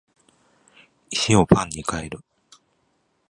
[1.11, 2.21] 石をパンに変える